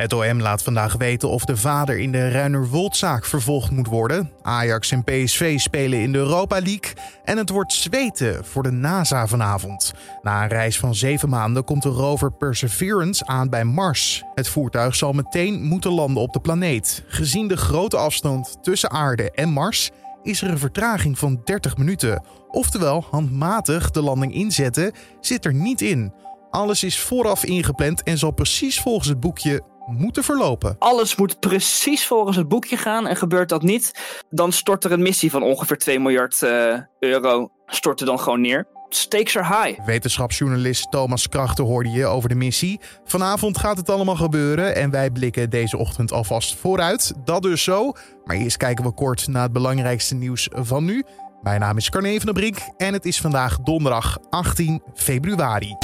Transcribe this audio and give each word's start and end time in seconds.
Het 0.00 0.12
OM 0.12 0.40
laat 0.40 0.62
vandaag 0.62 0.96
weten 0.96 1.28
of 1.28 1.44
de 1.44 1.56
vader 1.56 1.98
in 1.98 2.12
de 2.12 2.30
Ruinerwoldzaak 2.30 3.24
vervolgd 3.24 3.70
moet 3.70 3.86
worden. 3.86 4.30
Ajax 4.42 4.90
en 4.90 5.04
PSV 5.04 5.58
spelen 5.58 6.00
in 6.00 6.12
de 6.12 6.18
Europa 6.18 6.54
League. 6.54 6.92
En 7.24 7.36
het 7.36 7.50
wordt 7.50 7.72
zweten 7.72 8.44
voor 8.44 8.62
de 8.62 8.70
NASA 8.70 9.26
vanavond. 9.26 9.92
Na 10.22 10.42
een 10.42 10.48
reis 10.48 10.78
van 10.78 10.94
zeven 10.94 11.28
maanden 11.28 11.64
komt 11.64 11.82
de 11.82 11.88
rover 11.88 12.32
Perseverance 12.32 13.26
aan 13.26 13.48
bij 13.48 13.64
Mars. 13.64 14.22
Het 14.34 14.48
voertuig 14.48 14.94
zal 14.94 15.12
meteen 15.12 15.62
moeten 15.62 15.92
landen 15.92 16.22
op 16.22 16.32
de 16.32 16.40
planeet. 16.40 17.04
Gezien 17.06 17.48
de 17.48 17.56
grote 17.56 17.96
afstand 17.96 18.56
tussen 18.62 18.90
aarde 18.90 19.30
en 19.30 19.48
Mars 19.48 19.90
is 20.22 20.42
er 20.42 20.50
een 20.50 20.58
vertraging 20.58 21.18
van 21.18 21.40
30 21.44 21.76
minuten. 21.76 22.24
Oftewel, 22.48 23.04
handmatig 23.10 23.90
de 23.90 24.02
landing 24.02 24.34
inzetten 24.34 24.92
zit 25.20 25.44
er 25.44 25.54
niet 25.54 25.80
in. 25.80 26.12
Alles 26.50 26.84
is 26.84 27.00
vooraf 27.00 27.44
ingepland 27.44 28.02
en 28.02 28.18
zal 28.18 28.30
precies 28.30 28.80
volgens 28.80 29.08
het 29.08 29.20
boekje 29.20 29.62
moeten 29.90 30.24
verlopen. 30.24 30.76
Alles 30.78 31.16
moet 31.16 31.40
precies 31.40 32.06
volgens 32.06 32.36
het 32.36 32.48
boekje 32.48 32.76
gaan 32.76 33.06
en 33.06 33.16
gebeurt 33.16 33.48
dat 33.48 33.62
niet, 33.62 33.92
dan 34.30 34.52
stort 34.52 34.84
er 34.84 34.92
een 34.92 35.02
missie 35.02 35.30
van 35.30 35.42
ongeveer 35.42 35.78
2 35.78 36.00
miljard 36.00 36.40
uh, 36.42 36.78
euro 36.98 37.50
stort 37.66 38.00
er 38.00 38.06
dan 38.06 38.20
gewoon 38.20 38.40
neer. 38.40 38.66
Stakes 38.88 39.36
are 39.36 39.62
high. 39.62 39.86
Wetenschapsjournalist 39.86 40.90
Thomas 40.90 41.28
Krachten 41.28 41.64
hoorde 41.64 41.90
je 41.90 42.06
over 42.06 42.28
de 42.28 42.34
missie. 42.34 42.80
Vanavond 43.04 43.58
gaat 43.58 43.76
het 43.76 43.90
allemaal 43.90 44.16
gebeuren 44.16 44.74
en 44.74 44.90
wij 44.90 45.10
blikken 45.10 45.50
deze 45.50 45.76
ochtend 45.76 46.12
alvast 46.12 46.56
vooruit. 46.56 47.12
Dat 47.24 47.42
dus 47.42 47.62
zo. 47.62 47.92
Maar 48.24 48.36
eerst 48.36 48.56
kijken 48.56 48.84
we 48.84 48.92
kort 48.92 49.26
naar 49.26 49.42
het 49.42 49.52
belangrijkste 49.52 50.14
nieuws 50.14 50.48
van 50.52 50.84
nu. 50.84 51.04
Mijn 51.42 51.60
naam 51.60 51.76
is 51.76 51.90
Carne 51.90 52.16
van 52.16 52.24
der 52.24 52.34
Brink 52.34 52.58
en 52.76 52.92
het 52.92 53.04
is 53.04 53.20
vandaag 53.20 53.58
donderdag 53.58 54.18
18 54.30 54.82
februari. 54.94 55.76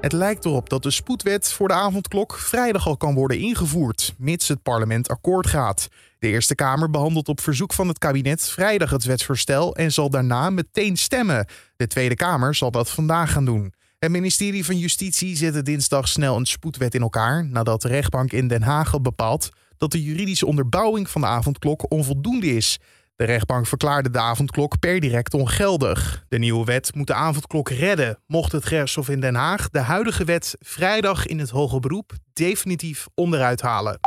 Het 0.00 0.12
lijkt 0.12 0.44
erop 0.44 0.68
dat 0.68 0.82
de 0.82 0.90
spoedwet 0.90 1.52
voor 1.52 1.68
de 1.68 1.74
avondklok 1.74 2.38
vrijdag 2.38 2.86
al 2.86 2.96
kan 2.96 3.14
worden 3.14 3.38
ingevoerd, 3.38 4.14
mits 4.18 4.48
het 4.48 4.62
parlement 4.62 5.08
akkoord 5.08 5.46
gaat. 5.46 5.88
De 6.18 6.28
Eerste 6.28 6.54
Kamer 6.54 6.90
behandelt 6.90 7.28
op 7.28 7.40
verzoek 7.40 7.72
van 7.72 7.88
het 7.88 7.98
kabinet 7.98 8.48
vrijdag 8.48 8.90
het 8.90 9.04
wetsvoorstel 9.04 9.76
en 9.76 9.92
zal 9.92 10.10
daarna 10.10 10.50
meteen 10.50 10.96
stemmen. 10.96 11.46
De 11.76 11.86
Tweede 11.86 12.14
Kamer 12.14 12.54
zal 12.54 12.70
dat 12.70 12.90
vandaag 12.90 13.32
gaan 13.32 13.44
doen. 13.44 13.72
Het 13.98 14.10
ministerie 14.10 14.64
van 14.64 14.78
Justitie 14.78 15.36
zette 15.36 15.62
dinsdag 15.62 16.08
snel 16.08 16.36
een 16.36 16.46
spoedwet 16.46 16.94
in 16.94 17.02
elkaar 17.02 17.46
nadat 17.46 17.82
de 17.82 17.88
rechtbank 17.88 18.32
in 18.32 18.48
Den 18.48 18.62
Haag 18.62 18.90
had 18.90 19.02
bepaald 19.02 19.48
dat 19.76 19.92
de 19.92 20.02
juridische 20.02 20.46
onderbouwing 20.46 21.10
van 21.10 21.20
de 21.20 21.26
avondklok 21.26 21.90
onvoldoende 21.90 22.46
is. 22.46 22.78
De 23.18 23.24
rechtbank 23.24 23.66
verklaarde 23.66 24.10
de 24.10 24.18
avondklok 24.18 24.78
per 24.78 25.00
direct 25.00 25.34
ongeldig. 25.34 26.24
De 26.28 26.38
nieuwe 26.38 26.64
wet 26.64 26.94
moet 26.94 27.06
de 27.06 27.14
avondklok 27.14 27.68
redden, 27.68 28.18
mocht 28.26 28.52
het 28.52 28.66
gerechtshof 28.66 29.08
in 29.08 29.20
Den 29.20 29.34
Haag 29.34 29.70
de 29.70 29.78
huidige 29.78 30.24
wet 30.24 30.56
vrijdag 30.60 31.26
in 31.26 31.38
het 31.38 31.50
hoge 31.50 31.80
beroep 31.80 32.12
definitief 32.32 33.06
onderuit 33.14 33.60
halen. 33.60 33.98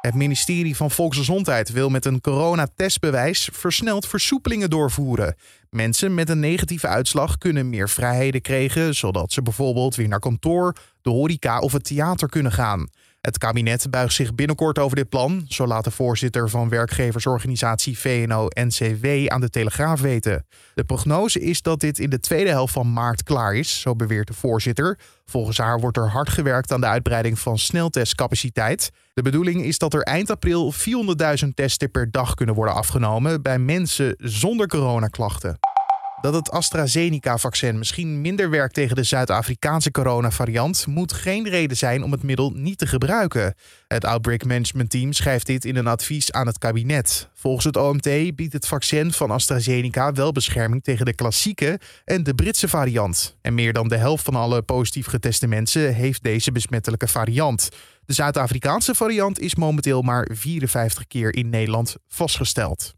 Het 0.00 0.14
ministerie 0.14 0.76
van 0.76 0.90
Volksgezondheid 0.90 1.70
wil 1.70 1.88
met 1.88 2.04
een 2.04 2.20
coronatestbewijs 2.20 3.48
versneld 3.52 4.06
versoepelingen 4.06 4.70
doorvoeren. 4.70 5.34
Mensen 5.70 6.14
met 6.14 6.28
een 6.28 6.40
negatieve 6.40 6.86
uitslag 6.86 7.38
kunnen 7.38 7.70
meer 7.70 7.88
vrijheden 7.88 8.40
krijgen, 8.40 8.94
zodat 8.94 9.32
ze 9.32 9.42
bijvoorbeeld 9.42 9.94
weer 9.94 10.08
naar 10.08 10.20
kantoor, 10.20 10.76
de 11.02 11.10
horeca 11.10 11.58
of 11.58 11.72
het 11.72 11.84
theater 11.84 12.28
kunnen 12.28 12.52
gaan. 12.52 12.88
Het 13.20 13.38
kabinet 13.38 13.90
buigt 13.90 14.14
zich 14.14 14.34
binnenkort 14.34 14.78
over 14.78 14.96
dit 14.96 15.08
plan, 15.08 15.44
zo 15.48 15.66
laat 15.66 15.84
de 15.84 15.90
voorzitter 15.90 16.48
van 16.48 16.68
werkgeversorganisatie 16.68 17.98
VNO-NCW 17.98 19.06
aan 19.26 19.40
de 19.40 19.50
Telegraaf 19.50 20.00
weten. 20.00 20.46
De 20.74 20.84
prognose 20.84 21.40
is 21.40 21.62
dat 21.62 21.80
dit 21.80 21.98
in 21.98 22.10
de 22.10 22.20
tweede 22.20 22.50
helft 22.50 22.72
van 22.72 22.92
maart 22.92 23.22
klaar 23.22 23.54
is, 23.54 23.80
zo 23.80 23.96
beweert 23.96 24.26
de 24.26 24.34
voorzitter. 24.34 24.98
Volgens 25.24 25.58
haar 25.58 25.80
wordt 25.80 25.96
er 25.96 26.08
hard 26.08 26.28
gewerkt 26.28 26.72
aan 26.72 26.80
de 26.80 26.86
uitbreiding 26.86 27.38
van 27.38 27.58
sneltestcapaciteit. 27.58 28.90
De 29.14 29.22
bedoeling 29.22 29.64
is 29.64 29.78
dat 29.78 29.94
er 29.94 30.02
eind 30.02 30.30
april 30.30 30.72
400.000 30.72 31.48
testen 31.54 31.90
per 31.90 32.10
dag 32.10 32.34
kunnen 32.34 32.54
worden 32.54 32.74
afgenomen 32.74 33.42
bij 33.42 33.58
mensen 33.58 34.14
zonder 34.18 34.66
coronaklachten 34.66 35.58
dat 36.20 36.34
het 36.34 36.50
AstraZeneca-vaccin 36.50 37.78
misschien 37.78 38.20
minder 38.20 38.50
werkt 38.50 38.74
tegen 38.74 38.96
de 38.96 39.02
Zuid-Afrikaanse 39.02 39.90
coronavariant, 39.90 40.86
moet 40.86 41.12
geen 41.12 41.48
reden 41.48 41.76
zijn 41.76 42.02
om 42.02 42.12
het 42.12 42.22
middel 42.22 42.50
niet 42.54 42.78
te 42.78 42.86
gebruiken. 42.86 43.54
Het 43.88 44.04
Outbreak 44.04 44.44
Management 44.44 44.90
Team 44.90 45.12
schrijft 45.12 45.46
dit 45.46 45.64
in 45.64 45.76
een 45.76 45.86
advies 45.86 46.32
aan 46.32 46.46
het 46.46 46.58
kabinet. 46.58 47.28
Volgens 47.34 47.64
het 47.64 47.76
OMT 47.76 48.36
biedt 48.36 48.52
het 48.52 48.66
vaccin 48.66 49.12
van 49.12 49.30
AstraZeneca 49.30 50.12
wel 50.12 50.32
bescherming 50.32 50.82
tegen 50.82 51.04
de 51.04 51.14
klassieke 51.14 51.80
en 52.04 52.22
de 52.22 52.34
Britse 52.34 52.68
variant. 52.68 53.36
En 53.40 53.54
meer 53.54 53.72
dan 53.72 53.88
de 53.88 53.96
helft 53.96 54.24
van 54.24 54.34
alle 54.34 54.62
positief 54.62 55.06
geteste 55.06 55.46
mensen 55.46 55.94
heeft 55.94 56.22
deze 56.22 56.52
besmettelijke 56.52 57.08
variant. 57.08 57.68
De 58.04 58.12
Zuid-Afrikaanse 58.12 58.94
variant 58.94 59.40
is 59.40 59.54
momenteel 59.54 60.02
maar 60.02 60.28
54 60.32 61.06
keer 61.06 61.34
in 61.34 61.48
Nederland 61.48 61.96
vastgesteld. 62.08 62.94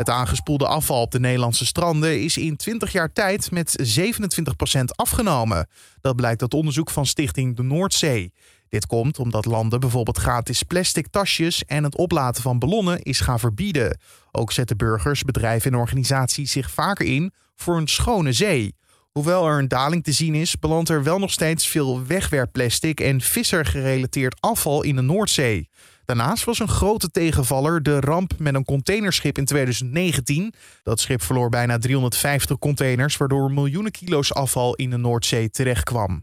Het 0.00 0.10
aangespoelde 0.10 0.66
afval 0.66 1.00
op 1.00 1.10
de 1.10 1.20
Nederlandse 1.20 1.66
stranden 1.66 2.22
is 2.22 2.36
in 2.36 2.56
20 2.56 2.92
jaar 2.92 3.12
tijd 3.12 3.50
met 3.50 3.98
27% 4.00 4.84
afgenomen. 4.94 5.68
Dat 6.00 6.16
blijkt 6.16 6.42
uit 6.42 6.54
onderzoek 6.54 6.90
van 6.90 7.06
Stichting 7.06 7.56
de 7.56 7.62
Noordzee. 7.62 8.32
Dit 8.68 8.86
komt 8.86 9.18
omdat 9.18 9.44
landen 9.44 9.80
bijvoorbeeld 9.80 10.18
gratis 10.18 10.62
plastic 10.62 11.06
tasjes 11.08 11.64
en 11.64 11.84
het 11.84 11.96
oplaten 11.96 12.42
van 12.42 12.58
ballonnen 12.58 13.02
is 13.02 13.20
gaan 13.20 13.38
verbieden. 13.38 13.98
Ook 14.30 14.52
zetten 14.52 14.76
burgers, 14.76 15.22
bedrijven 15.22 15.72
en 15.72 15.78
organisaties 15.78 16.52
zich 16.52 16.70
vaker 16.70 17.06
in 17.06 17.32
voor 17.56 17.76
een 17.76 17.88
schone 17.88 18.32
zee. 18.32 18.74
Hoewel 19.10 19.46
er 19.46 19.58
een 19.58 19.68
daling 19.68 20.04
te 20.04 20.12
zien 20.12 20.34
is, 20.34 20.58
belandt 20.58 20.88
er 20.88 21.02
wel 21.02 21.18
nog 21.18 21.30
steeds 21.30 21.66
veel 21.66 22.06
wegwerpplastic 22.06 23.00
en 23.00 23.20
vissergerelateerd 23.20 24.40
afval 24.40 24.82
in 24.82 24.96
de 24.96 25.02
Noordzee. 25.02 25.68
Daarnaast 26.10 26.44
was 26.44 26.58
een 26.58 26.68
grote 26.68 27.10
tegenvaller 27.10 27.82
de 27.82 28.00
ramp 28.00 28.32
met 28.38 28.54
een 28.54 28.64
containerschip 28.64 29.38
in 29.38 29.44
2019. 29.44 30.54
Dat 30.82 31.00
schip 31.00 31.22
verloor 31.22 31.48
bijna 31.48 31.78
350 31.78 32.58
containers, 32.58 33.16
waardoor 33.16 33.52
miljoenen 33.52 33.92
kilo's 33.92 34.32
afval 34.32 34.74
in 34.74 34.90
de 34.90 34.96
Noordzee 34.96 35.50
terechtkwam. 35.50 36.20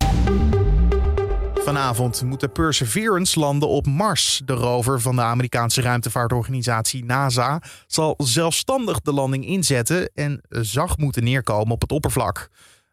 Vanavond 1.56 2.24
moet 2.24 2.40
de 2.40 2.48
Perseverance 2.48 3.40
landen 3.40 3.70
op 3.70 3.86
Mars. 3.86 4.42
De 4.46 4.53
rover 4.53 5.02
van 5.02 5.16
de 5.16 5.22
Amerikaanse 5.22 5.81
ruimtevaartorganisatie 5.81 7.06
NASA 7.06 7.62
zal 7.86 8.14
zelfstandig 8.18 9.02
de 9.02 9.14
landing 9.14 9.46
inzetten 9.46 10.12
en 10.14 10.42
zacht 10.50 10.98
moeten 10.98 11.24
neerkomen 11.24 11.72
op 11.74 11.81
het 11.81 11.92
oppervlak. 11.92 12.50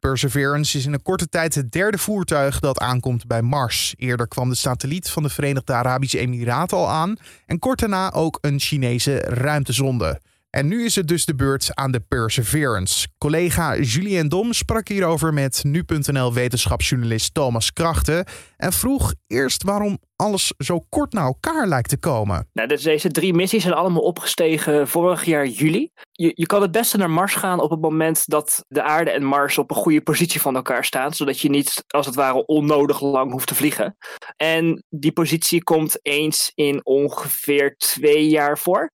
Perseverance 0.09 0.79
is 0.79 0.87
in 0.87 0.93
een 0.93 1.03
korte 1.03 1.29
tijd 1.29 1.55
het 1.55 1.73
derde 1.73 1.99
voertuig 1.99 2.61
dat 2.61 2.79
aankomt 2.79 3.27
bij 3.27 3.43
Mars. 3.43 3.95
Eerder 3.97 4.29
kwam 4.29 4.49
de 4.49 4.55
satelliet 4.55 5.11
van 5.11 5.23
de 5.23 5.29
Verenigde 5.29 5.73
Arabische 5.73 6.19
Emiraten 6.19 6.77
al 6.77 6.89
aan 6.89 7.17
en 7.47 7.59
kort 7.59 7.79
daarna 7.79 8.13
ook 8.13 8.39
een 8.41 8.61
Chinese 8.61 9.19
ruimtezonde. 9.19 10.21
En 10.51 10.69
nu 10.69 10.85
is 10.85 10.95
het 10.95 11.09
dus 11.09 11.25
de 11.25 11.35
beurt 11.35 11.71
aan 11.75 11.91
de 11.91 12.01
Perseverance. 12.01 13.09
Collega 13.19 13.77
Julien 13.77 14.29
Dom 14.29 14.53
sprak 14.53 14.89
hierover 14.89 15.33
met 15.33 15.65
nu.nl 15.65 16.33
wetenschapsjournalist 16.33 17.35
Thomas 17.35 17.73
Krachten 17.73 18.25
en 18.57 18.73
vroeg 18.73 19.15
eerst 19.27 19.63
waarom 19.63 19.99
alles 20.17 20.53
zo 20.59 20.85
kort 20.89 21.13
naar 21.13 21.25
elkaar 21.25 21.69
lijkt 21.69 21.89
te 21.89 21.99
komen. 21.99 22.49
Nou, 22.53 22.69
dus 22.69 22.83
deze 22.83 23.09
drie 23.11 23.35
missies 23.35 23.63
zijn 23.63 23.75
allemaal 23.75 24.03
opgestegen 24.03 24.89
vorig 24.89 25.25
jaar 25.25 25.47
juli. 25.47 25.91
Je, 26.17 26.33
je 26.35 26.47
kan 26.47 26.63
het 26.63 26.71
beste 26.71 26.97
naar 26.97 27.11
Mars 27.11 27.35
gaan 27.35 27.61
op 27.61 27.71
het 27.71 27.81
moment 27.81 28.29
dat 28.29 28.65
de 28.69 28.83
aarde 28.83 29.11
en 29.11 29.25
Mars 29.25 29.59
op 29.59 29.71
een 29.71 29.77
goede 29.77 30.03
positie 30.03 30.41
van 30.41 30.57
elkaar 30.57 30.85
staan, 30.85 31.13
zodat 31.13 31.41
je 31.41 31.51
niet 31.51 31.85
als 31.87 32.07
het 32.07 32.15
ware 32.15 32.47
onnodig 32.47 33.01
lang 33.01 33.33
hoeft 33.33 33.47
te 33.47 33.55
vliegen. 33.55 33.97
En 34.37 34.85
die 34.89 35.13
positie 35.13 35.63
komt 35.63 35.99
eens 36.03 36.53
in 36.55 36.87
ongeveer 36.87 37.77
twee 37.77 38.29
jaar 38.29 38.59
voor. 38.59 38.93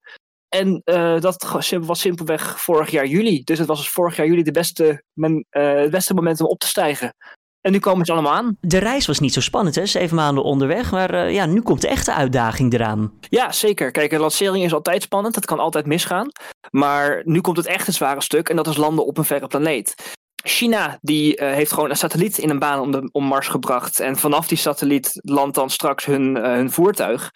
En 0.49 0.83
uh, 0.85 1.21
dat 1.21 1.65
was 1.69 2.01
simpelweg 2.01 2.61
vorig 2.61 2.91
jaar 2.91 3.07
juli. 3.07 3.43
Dus 3.45 3.59
het 3.59 3.69
was 3.69 3.79
dus 3.79 3.91
vorig 3.91 4.17
jaar 4.17 4.27
juli 4.27 4.43
de 4.43 4.51
beste, 4.51 5.03
men, 5.13 5.47
uh, 5.51 5.75
het 5.75 5.91
beste 5.91 6.15
moment 6.15 6.41
om 6.41 6.47
op 6.47 6.59
te 6.59 6.67
stijgen. 6.67 7.15
En 7.61 7.73
nu 7.73 7.79
komen 7.79 8.07
ze 8.07 8.13
allemaal 8.13 8.33
aan. 8.33 8.57
De 8.61 8.79
reis 8.79 9.07
was 9.07 9.19
niet 9.19 9.33
zo 9.33 9.41
spannend, 9.41 9.75
hè? 9.75 9.87
Zeven 9.87 10.17
maanden 10.17 10.45
onderweg. 10.45 10.91
Maar 10.91 11.15
uh, 11.15 11.35
ja, 11.35 11.47
nu 11.47 11.61
komt 11.61 11.81
de 11.81 11.89
echte 11.89 12.15
uitdaging 12.15 12.73
eraan. 12.73 13.13
Ja, 13.21 13.53
zeker. 13.53 13.91
Kijk, 13.91 14.13
een 14.13 14.21
lancering 14.21 14.65
is 14.65 14.73
altijd 14.73 15.03
spannend. 15.03 15.35
Dat 15.35 15.45
kan 15.45 15.59
altijd 15.59 15.87
misgaan. 15.87 16.29
Maar 16.71 17.23
nu 17.25 17.41
komt 17.41 17.57
het 17.57 17.67
echte 17.67 17.93
zware 17.93 18.23
stuk. 18.23 18.49
En 18.49 18.57
dat 18.57 18.67
is 18.67 18.77
landen 18.77 19.07
op 19.07 19.19
een 19.19 19.25
verre 19.25 19.47
planeet. 19.47 19.95
China 20.43 20.99
die 21.01 21.41
uh, 21.41 21.53
heeft 21.53 21.73
gewoon 21.73 21.91
een 21.91 21.97
satelliet 21.97 22.39
in 22.39 22.51
een 22.51 22.59
baan 22.59 22.81
om, 22.81 22.91
de, 22.91 23.09
om 23.13 23.25
Mars 23.25 23.49
gebracht. 23.49 24.01
En 24.01 24.17
vanaf 24.17 24.49
die 24.49 24.59
satelliet 24.59 25.11
landt 25.15 25.55
dan 25.55 25.71
straks 25.71 26.05
hun, 26.05 26.37
uh, 26.37 26.43
hun 26.43 26.71
voertuig. 26.71 27.31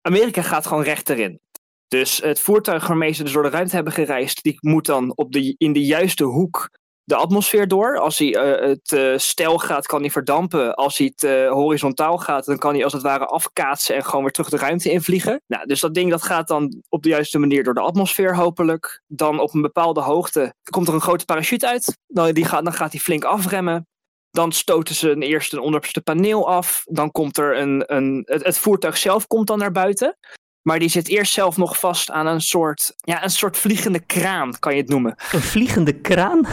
Amerika 0.00 0.42
gaat 0.42 0.66
gewoon 0.66 0.82
recht 0.82 1.08
erin. 1.08 1.40
Dus 1.88 2.20
het 2.22 2.40
voertuig 2.40 2.86
waarmee 2.86 3.12
ze 3.12 3.22
dus 3.22 3.32
door 3.32 3.42
de 3.42 3.48
ruimte 3.48 3.74
hebben 3.74 3.92
gereisd, 3.92 4.42
die 4.42 4.56
moet 4.60 4.86
dan 4.86 5.16
op 5.16 5.32
de, 5.32 5.54
in 5.58 5.72
de 5.72 5.84
juiste 5.84 6.24
hoek 6.24 6.70
de 7.06 7.16
atmosfeer 7.16 7.68
door. 7.68 7.98
Als 7.98 8.18
hij 8.18 8.28
uh, 8.28 8.68
het 8.68 8.92
uh, 8.92 9.18
stijl 9.18 9.58
gaat, 9.58 9.86
kan 9.86 10.00
hij 10.00 10.10
verdampen. 10.10 10.74
Als 10.74 10.98
hij 10.98 11.12
het 11.14 11.22
uh, 11.22 11.50
horizontaal 11.50 12.18
gaat, 12.18 12.44
dan 12.44 12.58
kan 12.58 12.74
hij 12.74 12.84
als 12.84 12.92
het 12.92 13.02
ware 13.02 13.26
afkaatsen 13.26 13.94
en 13.94 14.04
gewoon 14.04 14.22
weer 14.22 14.30
terug 14.32 14.48
de 14.48 14.56
ruimte 14.56 14.90
invliegen. 14.90 15.42
Nou, 15.46 15.66
dus 15.66 15.80
dat 15.80 15.94
ding 15.94 16.10
dat 16.10 16.22
gaat 16.22 16.48
dan 16.48 16.82
op 16.88 17.02
de 17.02 17.08
juiste 17.08 17.38
manier 17.38 17.64
door 17.64 17.74
de 17.74 17.80
atmosfeer 17.80 18.36
hopelijk. 18.36 19.02
Dan 19.06 19.40
op 19.40 19.54
een 19.54 19.62
bepaalde 19.62 20.00
hoogte 20.00 20.54
komt 20.70 20.88
er 20.88 20.94
een 20.94 21.00
grote 21.00 21.24
parachute 21.24 21.68
uit. 21.68 21.98
Dan, 22.06 22.32
die 22.32 22.44
gaat, 22.44 22.64
dan 22.64 22.72
gaat 22.72 22.92
hij 22.92 23.00
flink 23.00 23.24
afremmen. 23.24 23.86
Dan 24.30 24.52
stoten 24.52 24.94
ze 24.94 25.14
eerst 25.14 25.52
een 25.52 25.58
onderste 25.58 26.00
paneel 26.00 26.48
af. 26.48 26.82
Dan 26.84 27.10
komt 27.10 27.38
er 27.38 27.58
een. 27.58 27.82
een 27.86 28.22
het, 28.24 28.44
het 28.44 28.58
voertuig 28.58 28.96
zelf 28.96 29.26
komt 29.26 29.46
dan 29.46 29.58
naar 29.58 29.72
buiten. 29.72 30.16
Maar 30.62 30.78
die 30.78 30.88
zit 30.88 31.08
eerst 31.08 31.32
zelf 31.32 31.56
nog 31.56 31.78
vast 31.78 32.10
aan 32.10 32.26
een 32.26 32.40
soort, 32.40 32.94
ja, 32.96 33.24
een 33.24 33.30
soort 33.30 33.58
vliegende 33.58 34.00
kraan, 34.00 34.58
kan 34.58 34.74
je 34.74 34.80
het 34.80 34.90
noemen. 34.90 35.14
Een 35.32 35.40
vliegende 35.40 36.00
kraan? 36.00 36.46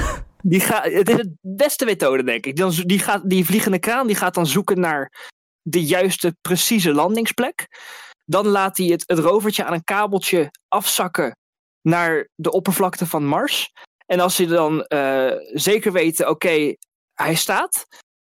Die 0.45 0.59
gaat, 0.59 0.83
het 0.83 1.09
is 1.09 1.15
de 1.15 1.35
beste 1.41 1.85
methode, 1.85 2.23
denk 2.23 2.45
ik. 2.45 2.55
Die, 2.55 2.85
die, 2.85 2.99
gaat, 2.99 3.29
die 3.29 3.45
vliegende 3.45 3.79
kraan 3.79 4.07
die 4.07 4.15
gaat 4.15 4.33
dan 4.33 4.47
zoeken 4.47 4.79
naar 4.79 5.31
de 5.61 5.83
juiste, 5.83 6.35
precieze 6.41 6.93
landingsplek. 6.93 7.67
Dan 8.25 8.47
laat 8.47 8.77
hij 8.77 8.87
het, 8.87 9.03
het 9.05 9.19
rovertje 9.19 9.63
aan 9.63 9.73
een 9.73 9.83
kabeltje 9.83 10.51
afzakken 10.67 11.37
naar 11.81 12.29
de 12.35 12.51
oppervlakte 12.51 13.05
van 13.05 13.25
Mars. 13.25 13.71
En 14.05 14.19
als 14.19 14.37
hij 14.37 14.47
dan 14.47 14.85
uh, 14.87 15.31
zeker 15.53 15.91
weten, 15.91 16.29
oké, 16.29 16.75
hij 17.13 17.35
staat, 17.35 17.85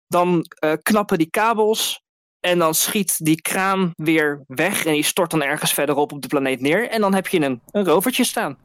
dan 0.08 0.46
uh, 0.64 0.74
knappen 0.82 1.18
die 1.18 1.30
kabels 1.30 2.02
en 2.40 2.58
dan 2.58 2.76
schiet 2.76 3.26
die 3.26 3.42
kraan 3.42 3.92
weer 3.96 4.44
weg 4.48 4.86
en 4.86 4.94
die 4.94 5.04
stort 5.04 5.32
dan 5.32 5.44
ergens 5.44 5.74
verderop 5.74 6.12
op 6.12 6.22
de 6.22 6.28
planeet 6.28 6.62
neer. 6.62 6.90
En 6.90 7.02
dan 7.02 7.14
heb 7.14 7.28
je 7.28 7.42
een, 7.42 7.62
een 7.72 7.86
rovertje 7.86 8.24
staan. 8.24 8.58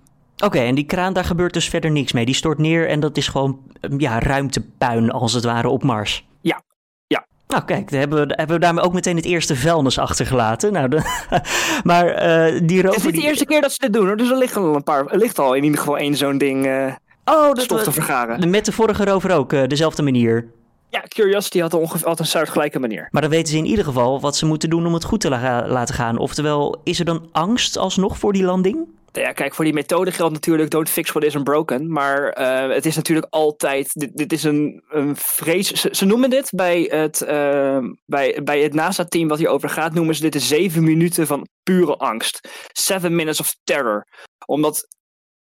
Oké, 0.45 0.59
en 0.59 0.75
die 0.75 0.85
kraan, 0.85 1.13
daar 1.13 1.25
gebeurt 1.25 1.53
dus 1.53 1.69
verder 1.69 1.91
niks 1.91 2.13
mee. 2.13 2.25
Die 2.25 2.35
stort 2.35 2.59
neer 2.59 2.89
en 2.89 3.01
dat 3.01 3.17
is 3.17 3.29
gewoon 3.29 3.59
ja, 3.99 4.19
ruimtepuin 4.19 5.11
als 5.11 5.33
het 5.33 5.45
ware 5.45 5.69
op 5.69 5.83
Mars. 5.83 6.27
Ja, 6.41 6.63
ja. 7.07 7.27
Nou 7.47 7.65
kijk, 7.65 7.91
hebben 7.91 8.27
we, 8.27 8.35
hebben 8.37 8.57
we 8.57 8.63
daarmee 8.63 8.85
ook 8.85 8.93
meteen 8.93 9.17
het 9.17 9.25
eerste 9.25 9.57
vuilnis 9.57 9.99
achtergelaten. 9.99 10.73
Nou, 10.73 10.89
de, 10.89 11.01
maar 11.85 12.07
uh, 12.07 12.61
die 12.63 12.83
rover... 12.83 12.89
Het 12.89 12.97
is 12.97 13.05
niet 13.05 13.15
de 13.15 13.21
die... 13.21 13.29
eerste 13.29 13.47
keer 13.47 13.61
dat 13.61 13.73
ze 13.73 13.79
dit 13.79 13.93
doen 13.93 14.07
hoor, 14.07 14.17
dus 14.17 14.31
er 14.31 14.39
ligt 14.39 14.57
al 14.57 14.75
een 14.75 14.83
paar, 14.83 15.07
er 15.07 15.19
ligt 15.19 15.39
al 15.39 15.55
in 15.55 15.65
ieder 15.65 15.79
geval 15.79 15.99
één 15.99 16.17
zo'n 16.17 16.39
ding 16.39 16.67
uh, 16.67 16.87
oh, 17.25 17.49
dat, 17.55 17.61
stof 17.61 17.83
te 17.83 17.93
vergaren. 17.93 18.51
Met 18.51 18.65
de 18.65 18.73
vorige 18.73 19.05
rover 19.05 19.35
ook, 19.35 19.53
uh, 19.53 19.67
dezelfde 19.67 20.03
manier. 20.03 20.49
Ja, 20.91 21.03
Curiosity 21.09 21.61
had, 21.61 21.75
ongeveer, 21.75 22.09
had 22.09 22.19
een 22.19 22.27
soortgelijke 22.27 22.79
manier. 22.79 23.09
Maar 23.11 23.23
dan 23.23 23.31
weten 23.31 23.53
ze 23.53 23.59
in 23.59 23.67
ieder 23.67 23.85
geval 23.85 24.21
wat 24.21 24.37
ze 24.37 24.47
moeten 24.47 24.71
doen 24.71 24.87
om 24.87 24.95
het 24.95 25.05
goed 25.05 25.21
te 25.21 25.29
la 25.29 25.69
laten 25.69 25.95
gaan. 25.95 26.19
Oftewel, 26.19 26.81
is 26.85 26.99
er 26.99 27.05
dan 27.05 27.29
angst 27.33 27.77
alsnog 27.77 28.19
voor 28.19 28.33
die 28.33 28.45
landing? 28.45 28.87
Ja, 29.21 29.33
kijk, 29.33 29.55
voor 29.55 29.65
die 29.65 29.75
methode 29.75 30.13
geldt 30.13 30.33
natuurlijk 30.33 30.71
don't 30.71 30.89
fix 30.89 31.11
what 31.11 31.25
isn't 31.25 31.45
broken. 31.45 31.93
Maar 31.93 32.39
uh, 32.39 32.75
het 32.75 32.87
is 32.87 32.97
natuurlijk 32.97 33.27
altijd, 33.31 33.93
dit, 33.93 34.17
dit 34.17 34.33
is 34.33 34.43
een, 34.43 34.85
een 34.89 35.17
vrees. 35.17 35.71
Ze, 35.73 36.05
noemen 36.05 36.31
dit 36.31 36.51
bij 36.51 36.83
het, 36.83 37.23
uh, 37.29 37.79
bij, 38.07 38.41
bij 38.45 38.61
het 38.61 38.75
NASA-team 38.75 39.29
wat 39.29 39.39
hierover 39.39 39.69
gaat, 39.69 39.95
noemen 39.95 40.15
ze 40.15 40.23
dit 40.23 40.33
de 40.33 40.41
zeven 40.41 40.85
minuten 40.85 41.27
van 41.27 41.49
pure 41.63 41.97
angst. 41.97 42.49
Seven 42.73 43.15
minutes 43.15 43.41
of 43.41 43.57
terror. 43.65 44.07
Omdat 44.47 44.87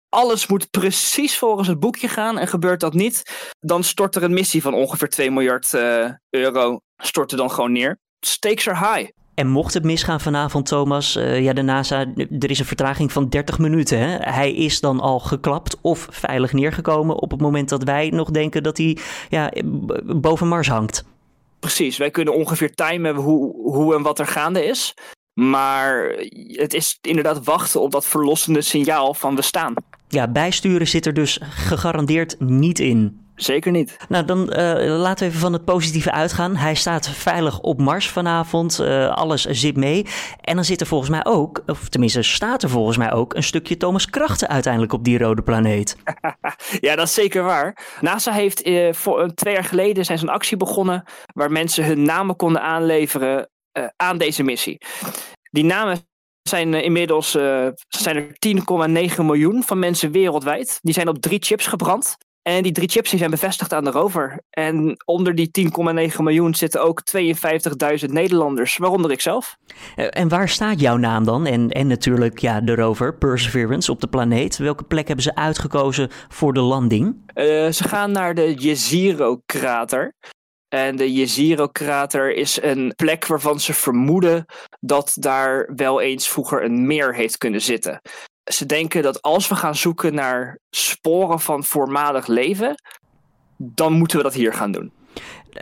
alles 0.10 0.48
moet 0.48 0.69
precies 0.69 1.38
volgens 1.38 1.68
het 1.68 1.80
boekje 1.80 2.07
gaan 2.07 2.38
en 2.38 2.48
gebeurt 2.48 2.80
dat 2.80 2.94
niet, 2.94 3.24
dan 3.60 3.83
stort 3.83 4.16
er 4.16 4.24
een 4.24 4.33
missie 4.33 4.62
van 4.62 4.74
ongeveer 4.74 5.10
2 5.10 5.31
miljard 5.31 5.74
uh, 5.74 6.10
euro 6.30 6.80
stort 6.98 7.31
er 7.31 7.38
dan 7.38 7.51
gewoon 7.51 7.72
neer. 7.72 8.00
Stakes 8.25 8.68
are 8.68 8.94
high. 8.94 9.12
En 9.36 9.48
mocht 9.48 9.74
het 9.74 9.84
misgaan 9.84 10.22
vanavond, 10.22 10.66
Thomas, 10.66 11.16
uh, 11.16 11.42
ja, 11.42 11.54
de 11.54 11.62
NASA, 11.62 12.06
er 12.40 12.50
is 12.50 12.60
een 12.60 12.66
vertraging 12.66 13.12
van 13.12 13.30
30 13.30 13.60
minuten. 13.60 14.00
Hè? 14.00 14.18
Hij 14.18 14.54
is 14.54 14.80
dan 14.80 15.00
al 15.00 15.20
geklapt 15.20 15.78
of 15.82 16.08
veilig 16.12 16.54
neergekomen 16.54 17.22
op 17.22 17.32
het 17.32 17.42
moment 17.42 17.70
dat 17.70 17.84
wij 17.84 18.10
nog 18.10 18.32
denken 18.32 18.64
dat 18.64 18.78
hij 18.78 18.98
ja, 19.30 19.52
boven 20.04 20.48
Mars 20.48 20.68
hangt. 20.68 21.04
Precies, 21.60 21.98
wij 21.98 22.12
kunnen 22.12 22.36
ongeveer 22.36 22.74
timen 22.74 23.16
hoe, 23.16 23.72
hoe 23.72 23.96
en 23.96 24.02
wat 24.02 24.20
er 24.20 24.28
gaande 24.28 24.66
is. 24.66 24.94
Maar 25.34 26.16
het 26.48 26.74
is 26.74 26.98
inderdaad 27.02 27.44
wachten 27.44 27.82
op 27.82 27.92
dat 27.92 28.06
verlossende 28.06 28.62
signaal 28.62 29.14
van 29.14 29.36
we 29.36 29.42
staan. 29.42 29.74
Ja, 30.08 30.28
bijsturen 30.28 30.88
zit 30.88 31.06
er 31.06 31.14
dus 31.14 31.40
gegarandeerd 31.50 32.40
niet 32.40 32.80
in. 32.80 33.25
Zeker 33.36 33.72
niet. 33.72 33.98
Nou, 34.10 34.26
dan 34.26 34.40
uh, 34.40 35.00
laten 35.00 35.24
we 35.24 35.30
even 35.30 35.40
van 35.40 35.54
het 35.54 35.66
positieve 35.66 36.12
uitgaan. 36.12 36.56
Hij 36.56 36.76
staat 36.76 37.10
veilig 37.10 37.60
op 37.60 37.80
Mars 37.80 38.10
vanavond. 38.10 38.80
Uh, 38.82 39.10
alles 39.16 39.46
zit 39.46 39.76
mee. 39.76 40.06
En 40.42 40.56
dan 40.56 40.66
zit 40.66 40.82
er 40.82 40.88
volgens 40.88 41.10
mij 41.10 41.26
ook, 41.26 41.64
of 41.66 41.90
tenminste 41.90 42.22
staat 42.22 42.64
er 42.64 42.70
volgens 42.70 42.98
mij 42.98 43.12
ook, 43.12 43.36
een 43.36 43.44
stukje 43.44 43.78
Thomas 43.78 44.10
Krachten 44.10 44.48
uiteindelijk 44.48 44.94
op 44.94 45.04
die 45.04 45.18
rode 45.18 45.42
planeet. 45.42 45.98
ja, 46.80 46.96
dat 46.96 47.08
is 47.08 47.14
zeker 47.14 47.44
waar. 47.44 47.98
NASA 48.02 48.32
heeft 48.32 48.68
uh, 48.68 48.94
voor, 48.94 49.34
twee 49.34 49.54
jaar 49.54 49.64
geleden 49.64 50.06
zijn 50.06 50.18
ze 50.18 50.24
een 50.24 50.34
actie 50.34 50.58
begonnen 50.58 51.04
waar 51.34 51.52
mensen 51.52 51.86
hun 51.86 52.02
namen 52.02 52.36
konden 52.36 52.62
aanleveren 52.62 53.50
aan 53.96 54.18
deze 54.18 54.44
missie. 54.44 54.78
Die 55.52 55.64
namen 55.64 55.98
zijn 56.50 56.74
inmiddels 56.74 57.36
uh, 57.36 57.68
zijn 57.88 58.16
er 58.16 58.36
10,9 59.18 59.26
miljoen 59.26 59.64
van 59.64 59.80
mensen 59.80 60.12
wereldwijd. 60.12 60.80
Die 60.82 60.94
zijn 60.94 61.08
op 61.08 61.22
drie 61.22 61.40
chips 61.42 61.68
gebrand. 61.68 62.18
En 62.50 62.63
die 62.63 62.71
drie 62.71 62.89
chips 62.89 63.09
die 63.09 63.19
zijn 63.19 63.31
bevestigd 63.31 63.74
aan 63.74 63.83
de 63.83 63.92
rover. 63.92 64.42
En 64.50 64.95
onder 65.06 65.36
die 65.36 65.50
10,9 66.12 66.18
miljoen 66.18 66.56
zitten 66.56 66.83
ook 66.83 67.01
52.000 67.18 68.06
Nederlanders, 68.06 68.77
waaronder 68.77 69.12
ik 69.12 69.21
zelf. 69.21 69.57
En 69.95 70.27
waar 70.27 70.50
staat 70.50 70.80
jouw 70.80 70.97
naam 70.97 71.24
dan? 71.24 71.45
En, 71.45 71.69
en 71.69 71.88
natuurlijk 71.88 72.39
ja, 72.39 72.62
de 72.62 72.75
rover, 72.75 73.18
Perseverance, 73.18 73.92
op 73.92 74.01
de 74.01 74.07
planeet. 74.07 74.57
Welke 74.57 74.83
plek 74.83 75.07
hebben 75.07 75.25
ze 75.25 75.36
uitgekozen 75.36 76.09
voor 76.27 76.53
de 76.53 76.59
landing? 76.59 77.06
Uh, 77.36 77.45
ze 77.71 77.83
gaan 77.83 78.12
naar 78.12 78.36
de 78.36 78.53
Jezero-krater. 78.53 80.13
En 80.68 80.95
de 80.95 81.13
Jezero-krater 81.13 82.33
is 82.33 82.62
een 82.62 82.94
plek 82.95 83.25
waarvan 83.27 83.59
ze 83.59 83.74
vermoeden 83.74 84.45
dat 84.80 85.15
daar 85.19 85.69
wel 85.75 86.01
eens 86.01 86.30
vroeger 86.30 86.63
een 86.63 86.88
meer 86.88 87.15
heeft 87.15 87.38
kunnen 87.38 87.62
zitten. 87.62 88.01
Ze 88.51 88.65
denken 88.65 89.03
dat 89.03 89.21
als 89.21 89.47
we 89.47 89.56
gaan 89.56 89.75
zoeken 89.75 90.13
naar 90.13 90.59
sporen 90.69 91.39
van 91.39 91.63
voormalig 91.63 92.27
leven, 92.27 92.75
dan 93.57 93.94
moeten 93.94 94.18
we 94.18 94.24
dat 94.24 94.33
hier 94.33 94.53
gaan 94.53 94.71
doen. 94.71 94.92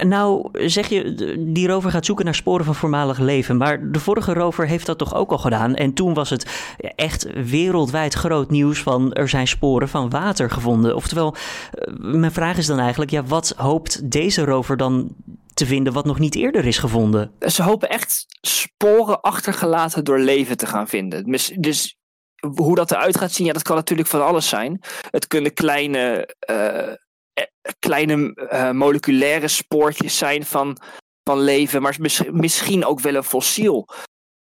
Nou, 0.02 0.50
zeg 0.70 0.88
je, 0.88 1.14
die 1.54 1.68
rover 1.68 1.92
gaat 1.92 2.06
zoeken 2.06 2.26
naar 2.26 2.36
sporen 2.36 2.66
van 2.66 2.76
voormalig 2.76 3.20
leven. 3.20 3.58
Maar 3.58 3.92
de 3.92 4.00
vorige 4.00 4.34
rover 4.34 4.68
heeft 4.68 4.86
dat 4.86 4.98
toch 4.98 5.16
ook 5.16 5.32
al 5.32 5.38
gedaan. 5.38 5.76
En 5.76 5.94
toen 5.94 6.14
was 6.14 6.30
het 6.30 6.72
echt 6.96 7.28
wereldwijd 7.50 8.14
groot 8.14 8.50
nieuws 8.50 8.82
van 8.82 9.14
er 9.14 9.30
zijn 9.30 9.48
sporen 9.48 9.90
van 9.90 10.10
water 10.10 10.50
gevonden. 10.52 10.96
Oftewel, 10.96 11.36
mijn 11.98 12.32
vraag 12.32 12.58
is 12.58 12.66
dan 12.66 12.80
eigenlijk, 12.80 13.12
ja, 13.12 13.24
wat 13.24 13.54
hoopt 13.58 14.12
deze 14.12 14.46
rover 14.46 14.78
dan 14.78 15.16
te 15.54 15.66
vinden 15.66 15.94
wat 15.94 16.06
nog 16.06 16.20
niet 16.20 16.36
eerder 16.36 16.66
is 16.66 16.78
gevonden? 16.78 17.32
Ze 17.40 17.64
hopen 17.64 17.90
echt 17.90 18.26
sporen 18.42 19.22
achtergelaten 19.22 20.04
door 20.04 20.20
leven 20.20 20.58
te 20.58 20.66
gaan 20.66 20.88
vinden. 20.88 21.38
Dus 21.58 21.98
hoe 22.56 22.76
dat 22.76 22.92
eruit 22.92 23.18
gaat 23.18 23.32
zien, 23.32 23.48
ja, 23.48 23.54
dat 23.54 23.62
kan 23.62 23.76
natuurlijk 23.76 24.10
van 24.10 24.26
alles 24.26 24.50
zijn. 24.50 24.82
Het 25.10 25.28
kunnen 25.28 25.54
kleine, 25.54 26.36
uh, 26.50 26.94
kleine 27.80 28.48
uh, 28.54 28.72
moleculaire 28.72 29.48
spoortjes 29.48 30.18
zijn 30.18 30.46
van, 30.46 30.78
van 31.24 31.40
leven, 31.40 31.82
maar 31.82 31.98
misschien 32.32 32.86
ook 32.86 33.00
wel 33.00 33.16
een 33.16 33.24
fossiel. 33.24 33.88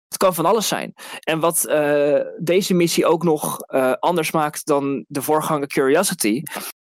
Het 0.09 0.17
kan 0.17 0.35
van 0.35 0.47
alles 0.47 0.69
zijn. 0.69 0.93
En 1.21 1.41
wat 1.41 1.63
deze 2.39 2.75
missie 2.75 3.07
ook 3.07 3.23
nog 3.23 3.61
anders 3.99 4.31
maakt 4.31 4.67
dan 4.67 5.05
de 5.09 5.23
voorganger 5.23 5.67
Curiosity, 5.67 6.43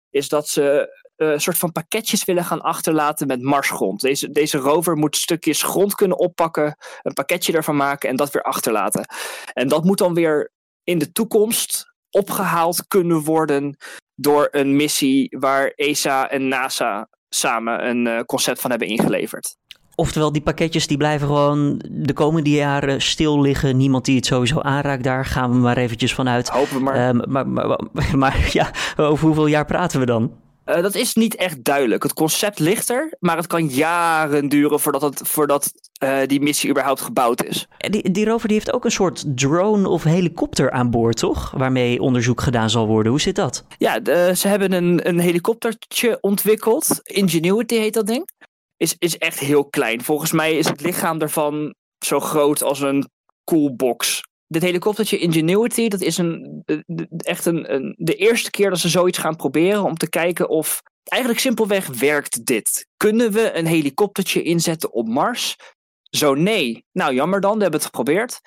is 0.09 0.29
dat 0.29 0.49
ze 0.49 0.95
een 1.15 1.41
soort 1.41 1.57
van 1.57 1.71
pakketjes 1.71 2.25
willen 2.25 2.45
gaan 2.45 2.61
achterlaten 2.61 3.27
met 3.27 3.41
marsgrond. 3.41 4.01
Deze, 4.01 4.31
deze 4.31 4.57
rover 4.57 4.95
moet 4.95 5.15
stukjes 5.15 5.63
grond 5.63 5.95
kunnen 5.95 6.17
oppakken, 6.17 6.77
een 7.01 7.13
pakketje 7.13 7.53
ervan 7.53 7.75
maken 7.75 8.09
en 8.09 8.15
dat 8.15 8.31
weer 8.31 8.41
achterlaten. 8.43 9.05
En 9.53 9.67
dat 9.67 9.83
moet 9.83 9.97
dan 9.97 10.13
weer 10.13 10.51
in 10.87 10.97
de 10.97 11.11
toekomst 11.11 11.93
opgehaald 12.09 12.87
kunnen 12.87 13.23
worden 13.23 13.77
door 14.15 14.47
een 14.51 14.75
missie 14.75 15.37
waar 15.39 15.71
ESA 15.75 16.29
en 16.29 16.47
NASA 16.47 17.09
samen 17.29 17.87
een 17.87 18.05
uh, 18.05 18.19
concept 18.19 18.61
van 18.61 18.69
hebben 18.69 18.87
ingeleverd. 18.87 19.55
Oftewel, 19.95 20.31
die 20.31 20.41
pakketjes 20.41 20.87
die 20.87 20.97
blijven 20.97 21.27
gewoon 21.27 21.81
de 21.91 22.13
komende 22.13 22.49
jaren 22.49 23.01
stil 23.01 23.41
liggen. 23.41 23.77
Niemand 23.77 24.05
die 24.05 24.15
het 24.15 24.25
sowieso 24.25 24.59
aanraakt, 24.59 25.03
daar 25.03 25.25
gaan 25.25 25.51
we 25.51 25.57
maar 25.57 25.77
eventjes 25.77 26.13
vanuit. 26.13 26.49
Hopen 26.49 26.75
we 26.75 26.83
maar. 26.83 27.15
Maar, 27.15 27.47
maar, 27.47 27.67
maar, 27.67 28.17
maar, 28.17 28.49
ja, 28.51 28.71
over 28.95 29.25
hoeveel 29.25 29.47
jaar 29.47 29.65
praten 29.65 29.99
we 29.99 30.05
dan? 30.05 30.31
Uh, 30.69 30.81
dat 30.81 30.95
is 30.95 31.15
niet 31.15 31.35
echt 31.35 31.63
duidelijk. 31.63 32.03
Het 32.03 32.13
concept 32.13 32.59
ligt 32.59 32.89
er, 32.89 33.15
maar 33.19 33.37
het 33.37 33.47
kan 33.47 33.67
jaren 33.67 34.49
duren 34.49 34.79
voordat, 34.79 35.01
het, 35.01 35.21
voordat 35.23 35.71
uh, 36.03 36.19
die 36.25 36.41
missie 36.41 36.69
überhaupt 36.69 37.01
gebouwd 37.01 37.43
is. 37.43 37.67
Die, 37.77 38.11
die 38.11 38.25
rover 38.25 38.47
die 38.47 38.57
heeft 38.57 38.73
ook 38.73 38.85
een 38.85 38.91
soort 38.91 39.23
drone 39.35 39.89
of 39.89 40.03
helikopter 40.03 40.71
aan 40.71 40.89
boord, 40.89 41.17
toch? 41.17 41.51
Waarmee 41.51 42.01
onderzoek 42.01 42.41
gedaan 42.41 42.69
zal 42.69 42.87
worden. 42.87 43.11
Hoe 43.11 43.21
zit 43.21 43.35
dat? 43.35 43.65
Ja, 43.77 43.99
de, 43.99 44.31
ze 44.35 44.47
hebben 44.47 44.71
een, 44.71 45.07
een 45.07 45.19
helikoptertje 45.19 46.17
ontwikkeld. 46.21 46.99
Ingenuity 47.03 47.75
heet 47.75 47.93
dat 47.93 48.07
ding. 48.07 48.29
Is, 48.77 48.95
is 48.99 49.17
echt 49.17 49.39
heel 49.39 49.65
klein. 49.65 50.03
Volgens 50.03 50.31
mij 50.31 50.57
is 50.57 50.67
het 50.67 50.81
lichaam 50.81 51.21
ervan 51.21 51.73
zo 52.05 52.19
groot 52.19 52.63
als 52.63 52.79
een 52.79 53.09
coolbox 53.43 54.21
dit 54.47 54.61
helikoptertje 54.61 55.17
Ingenuity, 55.17 55.87
dat 55.87 56.01
is 56.01 56.17
een, 56.17 56.63
echt 57.17 57.45
een, 57.45 57.95
de 57.97 58.15
eerste 58.15 58.51
keer 58.51 58.69
dat 58.69 58.79
ze 58.79 58.89
zoiets 58.89 59.17
gaan 59.17 59.35
proberen 59.35 59.83
om 59.83 59.97
te 59.97 60.09
kijken 60.09 60.49
of. 60.49 60.81
Eigenlijk 61.03 61.41
simpelweg 61.41 61.87
werkt 61.87 62.45
dit. 62.45 62.87
Kunnen 62.97 63.31
we 63.31 63.53
een 63.53 63.65
helikoptertje 63.65 64.41
inzetten 64.41 64.91
op 64.91 65.07
Mars? 65.07 65.55
Zo 66.03 66.33
nee. 66.33 66.85
Nou, 66.91 67.13
jammer 67.13 67.41
dan, 67.41 67.55
we 67.55 67.61
hebben 67.61 67.79
het 67.79 67.89
geprobeerd. 67.89 68.41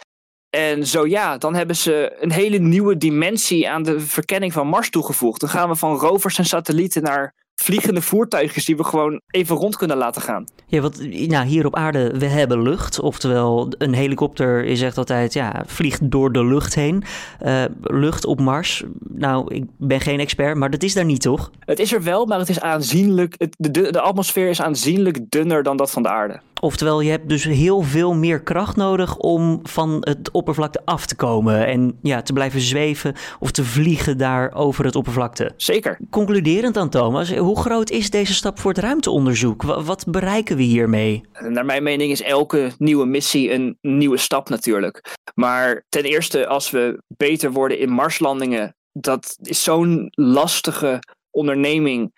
En 0.51 0.87
zo 0.87 1.07
ja, 1.07 1.39
dan 1.39 1.55
hebben 1.55 1.77
ze 1.77 2.17
een 2.21 2.33
hele 2.33 2.59
nieuwe 2.59 2.97
dimensie 2.97 3.69
aan 3.69 3.83
de 3.83 4.01
verkenning 4.01 4.53
van 4.53 4.67
Mars 4.67 4.91
toegevoegd. 4.91 5.41
Dan 5.41 5.49
gaan 5.49 5.69
we 5.69 5.75
van 5.75 5.97
rovers 5.97 6.39
en 6.39 6.45
satellieten 6.45 7.03
naar 7.03 7.35
vliegende 7.63 8.03
voertuigjes 8.03 8.65
die 8.65 8.77
we 8.77 8.85
gewoon 8.85 9.21
even 9.31 9.57
rond 9.57 9.77
kunnen 9.77 9.97
laten 9.97 10.23
gaan. 10.23 10.45
Ja, 10.67 10.81
want 10.81 11.29
nou, 11.29 11.47
hier 11.47 11.67
op 11.67 11.77
aarde, 11.77 12.19
we 12.19 12.27
hebben 12.27 12.63
lucht. 12.63 13.01
Oftewel, 13.01 13.73
een 13.79 13.95
helikopter 13.95 14.65
is 14.65 14.83
echt 14.83 14.99
altijd, 14.99 15.33
ja, 15.33 15.63
vliegt 15.67 16.11
door 16.11 16.33
de 16.33 16.45
lucht 16.45 16.75
heen. 16.75 17.05
Uh, 17.43 17.65
lucht 17.81 18.25
op 18.25 18.41
Mars, 18.41 18.85
nou, 19.09 19.55
ik 19.55 19.65
ben 19.77 20.01
geen 20.01 20.21
expert, 20.21 20.57
maar 20.57 20.71
dat 20.71 20.83
is 20.83 20.95
daar 20.95 21.05
niet, 21.05 21.21
toch? 21.21 21.51
Het 21.59 21.79
is 21.79 21.93
er 21.93 22.03
wel, 22.03 22.27
maar 22.27 22.39
het 22.39 22.49
is 22.49 22.61
aanzienlijk, 22.61 23.35
het, 23.39 23.55
de, 23.59 23.71
de 23.71 24.01
atmosfeer 24.01 24.49
is 24.49 24.63
aanzienlijk 24.63 25.31
dunner 25.31 25.63
dan 25.63 25.77
dat 25.77 25.91
van 25.91 26.03
de 26.03 26.09
aarde. 26.09 26.41
Oftewel, 26.61 27.01
je 27.01 27.11
hebt 27.11 27.29
dus 27.29 27.45
heel 27.45 27.83
veel 27.83 28.15
meer 28.15 28.43
kracht 28.43 28.77
nodig 28.77 29.17
om 29.17 29.61
van 29.63 29.97
het 30.01 30.31
oppervlakte 30.31 30.81
af 30.85 31.07
te 31.07 31.17
komen. 31.17 31.67
En 31.67 31.99
ja, 32.03 32.23
te 32.23 32.33
blijven 32.33 32.61
zweven 32.61 33.15
of 33.39 33.51
te 33.51 33.65
vliegen 33.65 34.19
daar 34.19 34.55
over 34.55 34.85
het 34.85 34.97
oppervlakte. 34.97 35.53
Zeker. 35.57 35.99
Concluderend 36.11 36.75
dan, 36.75 36.89
Thomas, 36.89 37.37
hoe 37.37 37.59
groot 37.59 37.91
is 37.91 38.11
deze 38.11 38.35
stap 38.35 38.59
voor 38.59 38.71
het 38.71 38.81
ruimteonderzoek? 38.81 39.63
Wat 39.63 40.05
bereiken 40.09 40.57
we 40.57 40.63
hiermee? 40.63 41.21
Naar 41.49 41.65
mijn 41.65 41.83
mening 41.83 42.11
is 42.11 42.23
elke 42.23 42.71
nieuwe 42.79 43.07
missie 43.07 43.53
een 43.53 43.79
nieuwe 43.81 44.17
stap 44.17 44.49
natuurlijk. 44.49 45.17
Maar 45.35 45.85
ten 45.89 46.05
eerste, 46.05 46.47
als 46.47 46.71
we 46.71 47.03
beter 47.17 47.53
worden 47.53 47.79
in 47.79 47.91
Marslandingen, 47.91 48.75
dat 48.93 49.37
is 49.43 49.63
zo'n 49.63 50.09
lastige 50.11 50.99
onderneming. 51.31 52.13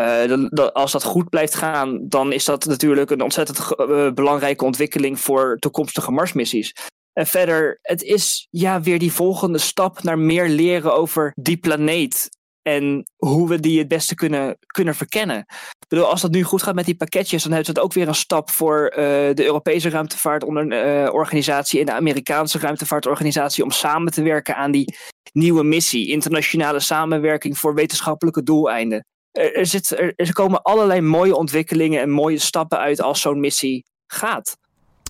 Uh, 0.00 0.46
als 0.72 0.92
dat 0.92 1.04
goed 1.04 1.28
blijft 1.28 1.54
gaan, 1.54 2.08
dan 2.08 2.32
is 2.32 2.44
dat 2.44 2.64
natuurlijk 2.64 3.10
een 3.10 3.22
ontzettend 3.22 3.58
uh, 3.80 4.10
belangrijke 4.12 4.64
ontwikkeling 4.64 5.20
voor 5.20 5.56
toekomstige 5.58 6.12
Marsmissies. 6.12 6.74
En 7.12 7.26
verder, 7.26 7.78
het 7.82 8.02
is 8.02 8.46
ja 8.50 8.80
weer 8.80 8.98
die 8.98 9.12
volgende 9.12 9.58
stap 9.58 10.02
naar 10.02 10.18
meer 10.18 10.48
leren 10.48 10.94
over 10.94 11.32
die 11.34 11.56
planeet. 11.56 12.28
En 12.62 13.10
hoe 13.16 13.48
we 13.48 13.60
die 13.60 13.78
het 13.78 13.88
beste 13.88 14.14
kunnen, 14.14 14.56
kunnen 14.66 14.94
verkennen. 14.94 15.38
Ik 15.78 15.88
bedoel, 15.88 16.10
als 16.10 16.20
dat 16.20 16.30
nu 16.30 16.42
goed 16.42 16.62
gaat 16.62 16.74
met 16.74 16.84
die 16.84 16.96
pakketjes, 16.96 17.42
dan 17.42 17.52
heeft 17.52 17.66
het 17.66 17.78
ook 17.78 17.92
weer 17.92 18.08
een 18.08 18.14
stap 18.14 18.50
voor 18.50 18.90
uh, 18.90 18.96
de 19.34 19.44
Europese 19.44 19.88
ruimtevaartorganisatie 19.88 21.80
en 21.80 21.86
de 21.86 21.92
Amerikaanse 21.92 22.58
ruimtevaartorganisatie 22.58 23.64
om 23.64 23.70
samen 23.70 24.12
te 24.12 24.22
werken 24.22 24.56
aan 24.56 24.70
die 24.70 24.94
nieuwe 25.32 25.64
missie. 25.64 26.08
Internationale 26.08 26.80
samenwerking 26.80 27.58
voor 27.58 27.74
wetenschappelijke 27.74 28.42
doeleinden 28.42 29.04
er, 29.36 29.66
zit, 29.66 29.98
er, 29.98 30.12
er 30.16 30.32
komen 30.32 30.62
allerlei 30.62 31.00
mooie 31.00 31.36
ontwikkelingen 31.36 32.00
en 32.00 32.10
mooie 32.10 32.38
stappen 32.38 32.78
uit 32.78 33.00
als 33.00 33.20
zo'n 33.20 33.40
missie 33.40 33.84
gaat. 34.06 34.56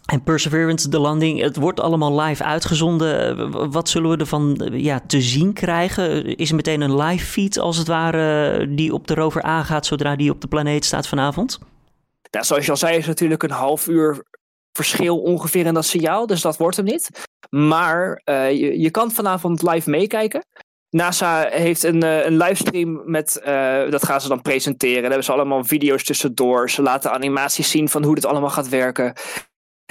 En 0.07 0.23
Perseverance, 0.23 0.89
de 0.89 0.99
landing, 0.99 1.41
het 1.41 1.57
wordt 1.57 1.81
allemaal 1.81 2.21
live 2.21 2.45
uitgezonden. 2.45 3.51
Wat 3.71 3.89
zullen 3.89 4.11
we 4.11 4.17
ervan 4.17 4.71
ja, 4.73 5.01
te 5.07 5.21
zien 5.21 5.53
krijgen? 5.53 6.37
Is 6.37 6.49
er 6.49 6.57
meteen 6.57 6.81
een 6.81 6.97
live 6.97 7.27
feed 7.27 7.59
als 7.59 7.77
het 7.77 7.87
ware 7.87 8.75
die 8.75 8.95
op 8.95 9.07
de 9.07 9.15
rover 9.15 9.43
aangaat 9.43 9.87
zodra 9.87 10.17
die 10.17 10.31
op 10.31 10.41
de 10.41 10.49
planeet 10.49 10.85
staat 10.85 11.09
vanavond? 11.09 11.59
Nou, 12.31 12.45
zoals 12.45 12.65
je 12.65 12.71
al 12.71 12.77
zei, 12.77 12.97
is 12.97 13.07
natuurlijk 13.07 13.43
een 13.43 13.51
half 13.51 13.89
uur 13.89 14.25
verschil 14.73 15.19
ongeveer 15.19 15.67
in 15.67 15.75
dat 15.75 15.85
signaal. 15.85 16.27
Dus 16.27 16.41
dat 16.41 16.57
wordt 16.57 16.77
hem 16.77 16.85
niet. 16.85 17.11
Maar 17.51 18.23
uh, 18.25 18.51
je, 18.51 18.81
je 18.81 18.91
kan 18.91 19.11
vanavond 19.11 19.63
live 19.63 19.91
meekijken. 19.91 20.45
NASA 20.91 21.49
heeft 21.51 21.83
een, 21.83 22.05
uh, 22.05 22.25
een 22.25 22.37
livestream 22.37 23.03
met, 23.05 23.41
uh, 23.47 23.91
dat 23.91 24.05
gaan 24.05 24.21
ze 24.21 24.29
dan 24.29 24.43
presenteren. 24.43 24.95
Daar 24.95 25.03
hebben 25.03 25.25
ze 25.25 25.33
allemaal 25.33 25.65
video's 25.65 26.05
tussendoor. 26.05 26.71
Ze 26.71 26.83
laten 26.83 27.13
animaties 27.13 27.71
zien 27.71 27.89
van 27.89 28.05
hoe 28.05 28.15
dit 28.15 28.27
allemaal 28.27 28.51
gaat 28.51 28.69
werken. 28.69 29.13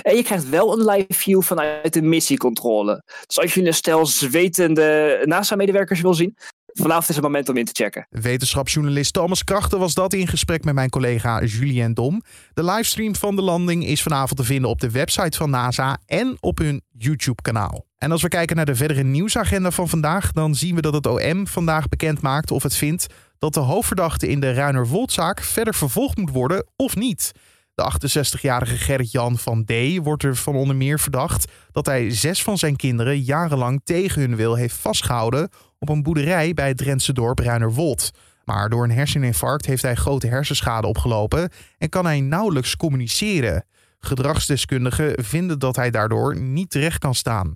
En 0.02 0.16
je 0.16 0.24
krijgt 0.24 0.50
wel 0.50 0.74
een 0.74 0.86
live 0.86 1.14
view 1.14 1.42
vanuit 1.42 1.94
de 1.94 2.02
missiecontrole. 2.02 3.04
Dus 3.26 3.40
als 3.40 3.54
je 3.54 3.66
een 3.66 3.74
stel 3.74 4.06
zwetende 4.06 5.22
NASA-medewerkers 5.26 6.02
wil 6.02 6.14
zien, 6.14 6.38
vanavond 6.82 7.10
is 7.10 7.16
het 7.16 7.24
moment 7.24 7.50
om 7.50 7.58
in 7.58 7.66
te 7.66 7.72
checken. 7.74 8.08
Wetenschapsjournalist 8.10 9.14
Thomas 9.14 9.44
Krachten 9.44 9.80
was 9.80 9.94
dat 9.94 10.14
in 10.14 10.28
gesprek 10.28 10.64
met 10.64 10.74
mijn 10.74 10.90
collega 10.90 11.44
Julien 11.44 11.94
Dom. 11.94 12.22
De 12.54 12.64
livestream 12.64 13.16
van 13.16 13.36
de 13.36 13.42
landing 13.42 13.86
is 13.86 14.02
vanavond 14.02 14.40
te 14.40 14.46
vinden 14.46 14.70
op 14.70 14.80
de 14.80 14.92
website 14.92 15.38
van 15.38 15.50
NASA 15.50 15.98
en 16.06 16.38
op 16.40 16.58
hun 16.58 16.82
YouTube-kanaal. 16.92 17.86
En 17.98 18.12
als 18.12 18.22
we 18.22 18.28
kijken 18.28 18.56
naar 18.56 18.66
de 18.66 18.76
verdere 18.76 19.04
nieuwsagenda 19.04 19.72
van 19.72 19.90
vandaag, 19.90 20.32
dan 20.32 20.56
zien 20.56 20.76
we 20.76 20.82
dat 20.82 20.94
het 20.94 21.08
OM 21.08 21.48
vandaag 21.48 21.88
bekend 21.88 22.22
maakt 22.22 22.52
of 22.52 22.64
het 22.64 22.76
vindt 22.76 23.06
dat 23.38 23.54
de 23.54 23.60
hoofdverdachte 23.60 24.28
in 24.28 24.40
de 24.40 24.54
Ruiner-Woldzaak 24.54 25.42
verder 25.42 25.74
vervolgd 25.74 26.18
moet 26.18 26.32
worden 26.32 26.66
of 26.76 26.96
niet. 26.96 27.32
De 27.76 27.92
68-jarige 27.92 28.78
Gerrit-Jan 28.78 29.38
van 29.38 29.66
D. 29.66 29.72
wordt 30.04 30.24
er 30.24 30.36
van 30.36 30.56
onder 30.56 30.76
meer 30.76 31.00
verdacht 31.00 31.52
dat 31.72 31.86
hij 31.86 32.12
zes 32.12 32.44
van 32.44 32.58
zijn 32.58 32.76
kinderen 32.76 33.22
jarenlang 33.22 33.82
tegen 33.84 34.22
hun 34.22 34.36
wil 34.36 34.56
heeft 34.56 34.76
vastgehouden 34.76 35.50
op 35.80 35.90
een 35.90 36.04
boerderij 36.04 36.54
bij 36.54 36.68
het 36.68 36.78
Drentse 36.78 37.14
dorp 37.14 37.40
Ruinerwold. 37.40 38.12
Maar 38.44 38.70
door 38.70 38.84
een 38.84 38.92
herseninfarct 38.92 39.66
heeft 39.66 39.82
hij 39.82 39.96
grote 39.96 40.28
hersenschade 40.28 40.88
opgelopen 40.88 41.50
en 41.78 41.90
kan 41.90 42.06
hij 42.06 42.20
nauwelijks 42.20 42.78
communiceren. 42.78 43.66
Gedragsdeskundigen 44.00 45.24
vinden 45.24 45.60
dat 45.60 45.76
hij 45.76 45.92
daardoor 45.92 46.40
niet 46.40 46.70
terecht 46.70 46.98
kan 46.98 47.16
staan. 47.16 47.56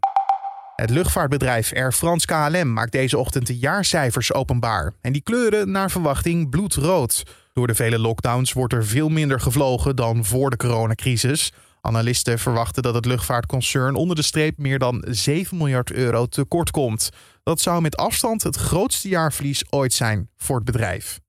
Het 0.76 0.90
luchtvaartbedrijf 0.90 1.74
Air 1.74 1.94
France 1.94 2.26
KLM 2.26 2.74
maakt 2.74 2.92
deze 2.92 3.18
ochtend 3.18 3.48
de 3.48 3.58
jaarcijfers 3.58 4.34
openbaar. 4.34 4.94
En 5.02 5.12
die 5.14 5.22
kleuren 5.22 5.72
naar 5.72 5.92
verwachting 5.92 6.50
bloedrood. 6.50 7.24
Door 7.60 7.68
de 7.68 7.76
vele 7.76 8.00
lockdowns 8.00 8.54
wordt 8.54 8.74
er 8.74 8.86
veel 8.86 9.10
minder 9.10 9.40
gevlogen 9.40 9.96
dan 9.96 10.26
voor 10.26 10.50
de 10.50 10.58
coronacrisis. 10.58 11.54
Analisten 11.82 12.40
verwachten 12.40 12.84
dat 12.84 12.94
het 12.94 13.06
luchtvaartconcern 13.06 13.96
onder 13.96 14.16
de 14.16 14.22
streep 14.22 14.58
meer 14.58 14.80
dan 14.80 15.06
7 15.10 15.58
miljard 15.58 15.92
euro 15.92 16.26
tekort 16.26 16.72
komt. 16.72 17.10
Dat 17.44 17.60
zou 17.60 17.82
met 17.82 17.98
afstand 17.98 18.44
het 18.44 18.56
grootste 18.56 19.10
jaarverlies 19.10 19.64
ooit 19.70 19.94
zijn 19.94 20.30
voor 20.38 20.56
het 20.56 20.66
bedrijf. 20.66 21.20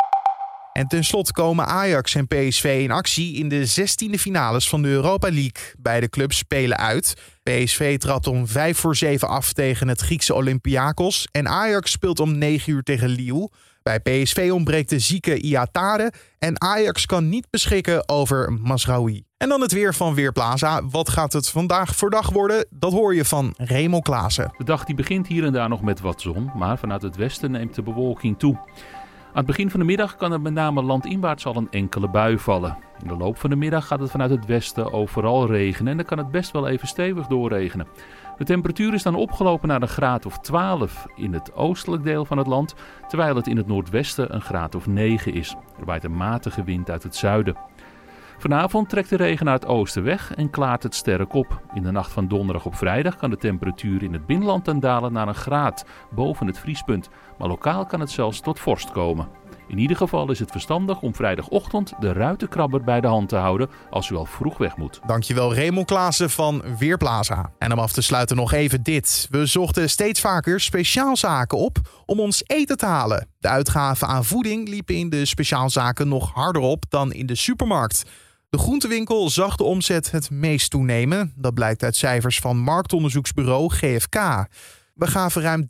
En 0.73 0.87
tenslotte 0.87 1.33
komen 1.33 1.67
Ajax 1.67 2.15
en 2.15 2.27
PSV 2.27 2.81
in 2.83 2.91
actie 2.91 3.35
in 3.35 3.49
de 3.49 3.69
16e 3.69 4.19
finales 4.19 4.69
van 4.69 4.83
de 4.83 4.89
Europa 4.89 5.29
League. 5.31 5.75
Beide 5.79 6.09
clubs 6.09 6.37
spelen 6.37 6.79
uit. 6.79 7.15
PSV 7.43 7.99
trapt 7.99 8.27
om 8.27 8.47
5 8.47 8.79
voor 8.79 8.97
7 8.97 9.29
af 9.29 9.53
tegen 9.53 9.89
het 9.89 10.01
Griekse 10.01 10.35
Olympiakos. 10.35 11.29
En 11.31 11.49
Ajax 11.49 11.91
speelt 11.91 12.21
om 12.21 12.39
9 12.39 12.73
uur 12.73 12.83
tegen 12.83 13.09
Lille. 13.09 13.51
Bij 13.91 14.01
PSV 14.01 14.51
ontbreekt 14.53 14.89
de 14.89 14.99
zieke 14.99 15.41
Iatare 15.41 16.13
en 16.39 16.61
Ajax 16.61 17.07
kan 17.07 17.29
niet 17.29 17.47
beschikken 17.51 18.09
over 18.09 18.53
Masraoui. 18.53 19.25
En 19.37 19.49
dan 19.49 19.61
het 19.61 19.73
weer 19.73 19.95
van 19.95 20.15
Weerplaza. 20.15 20.83
Wat 20.91 21.09
gaat 21.09 21.33
het 21.33 21.49
vandaag 21.49 21.97
voor 21.97 22.11
dag 22.11 22.31
worden? 22.31 22.67
Dat 22.71 22.93
hoor 22.93 23.15
je 23.15 23.25
van 23.25 23.55
Remo 23.57 24.01
Klaassen. 24.01 24.55
De 24.59 24.65
dag 24.65 24.85
die 24.85 24.95
begint 24.95 25.27
hier 25.27 25.45
en 25.45 25.53
daar 25.53 25.69
nog 25.69 25.83
met 25.83 26.01
wat 26.01 26.21
zon, 26.21 26.51
maar 26.55 26.79
vanuit 26.79 27.03
het 27.03 27.17
westen 27.17 27.51
neemt 27.51 27.75
de 27.75 27.83
bewolking 27.83 28.39
toe. 28.39 28.55
Aan 28.55 29.37
het 29.37 29.47
begin 29.47 29.71
van 29.71 29.81
de 29.81 29.87
middag 29.87 30.17
kan 30.17 30.33
er 30.33 30.41
met 30.41 30.53
name 30.53 30.83
landinwaarts 30.83 31.47
al 31.47 31.57
een 31.57 31.71
enkele 31.71 32.09
bui 32.09 32.39
vallen. 32.39 32.79
In 33.03 33.09
de 33.09 33.17
loop 33.17 33.39
van 33.39 33.51
de 33.51 33.57
middag 33.57 33.87
gaat 33.87 34.01
het 34.01 34.11
vanuit 34.11 34.31
het 34.31 34.47
westen 34.47 34.93
overal 34.93 35.47
regenen 35.47 35.91
en 35.91 35.97
dan 35.97 36.07
kan 36.07 36.19
het 36.19 36.31
best 36.31 36.51
wel 36.51 36.69
even 36.69 36.89
stevig 36.89 37.27
doorregenen. 37.27 37.87
De 38.41 38.47
temperatuur 38.47 38.95
is 38.95 39.03
dan 39.03 39.15
opgelopen 39.15 39.69
naar 39.69 39.83
een 39.83 39.89
graad 39.89 40.27
of 40.27 40.39
12 40.39 41.07
in 41.15 41.33
het 41.33 41.55
oostelijk 41.55 42.05
deel 42.05 42.25
van 42.25 42.39
het 42.39 42.47
land, 42.47 42.75
terwijl 43.09 43.37
het 43.37 43.47
in 43.47 43.57
het 43.57 43.67
noordwesten 43.67 44.35
een 44.35 44.41
graad 44.41 44.75
of 44.75 44.87
9 44.87 45.33
is. 45.33 45.57
Er 45.79 45.85
waait 45.85 46.05
een 46.05 46.17
matige 46.17 46.65
wind 46.65 46.91
uit 46.91 47.03
het 47.03 47.17
zuiden. 47.17 47.57
Vanavond 48.39 48.89
trekt 48.89 49.09
de 49.09 49.17
regen 49.17 49.45
naar 49.45 49.55
het 49.55 49.67
oosten 49.67 50.03
weg 50.03 50.35
en 50.35 50.51
klaart 50.51 50.83
het 50.83 50.95
sterk 50.95 51.35
op. 51.35 51.61
In 51.75 51.83
de 51.83 51.91
nacht 51.91 52.13
van 52.13 52.29
donderdag 52.29 52.67
op 52.67 52.75
vrijdag 52.75 53.17
kan 53.17 53.31
de 53.31 53.37
temperatuur 53.37 54.03
in 54.03 54.13
het 54.13 54.27
binnenland 54.27 54.65
dan 54.65 54.81
dalen 54.81 55.13
naar 55.13 55.29
een 55.29 55.35
graad 55.35 55.85
boven 56.11 56.47
het 56.47 56.59
vriespunt, 56.59 57.09
maar 57.39 57.49
lokaal 57.49 57.87
kan 57.87 58.01
het 58.01 58.11
zelfs 58.11 58.41
tot 58.41 58.61
vorst 58.61 58.91
komen. 58.91 59.29
In 59.71 59.79
ieder 59.79 59.97
geval 59.97 60.31
is 60.31 60.39
het 60.39 60.51
verstandig 60.51 61.01
om 61.01 61.15
vrijdagochtend 61.15 61.93
de 62.01 62.13
ruitenkrabber 62.13 62.85
bij 62.85 63.01
de 63.01 63.07
hand 63.07 63.29
te 63.29 63.37
houden 63.37 63.69
als 63.91 64.09
u 64.09 64.15
al 64.15 64.25
vroeg 64.25 64.59
weg 64.59 64.77
moet. 64.77 65.01
Dankjewel 65.07 65.55
Raymond 65.55 65.87
Klaassen 65.87 66.31
van 66.31 66.63
Weerplaza. 66.79 67.53
En 67.59 67.73
om 67.73 67.79
af 67.79 67.93
te 67.93 68.03
sluiten 68.03 68.37
nog 68.37 68.53
even 68.53 68.83
dit. 68.83 69.27
We 69.31 69.47
zochten 69.47 69.91
steeds 69.91 70.21
vaker 70.21 70.61
speciaalzaken 70.61 71.59
op 71.59 71.79
om 72.07 72.21
ons 72.21 72.43
eten 72.47 72.77
te 72.77 72.87
halen. 72.87 73.29
De 73.39 73.49
uitgaven 73.49 74.07
aan 74.07 74.25
voeding 74.25 74.69
liepen 74.69 74.95
in 74.95 75.11
de 75.11 75.25
speciaalzaken 75.25 76.09
nog 76.09 76.31
harder 76.35 76.63
op 76.63 76.85
dan 76.89 77.13
in 77.13 77.27
de 77.27 77.35
supermarkt. 77.35 78.05
De 78.49 78.59
groentewinkel 78.59 79.31
zag 79.31 79.57
de 79.57 79.65
omzet 79.65 80.11
het 80.11 80.31
meest 80.31 80.71
toenemen. 80.71 81.33
Dat 81.37 81.55
blijkt 81.55 81.83
uit 81.83 81.97
cijfers 81.97 82.39
van 82.39 82.59
marktonderzoeksbureau 82.59 83.71
GFK. 83.71 84.47
We 85.01 85.07
gaven 85.07 85.43
ruim 85.43 85.67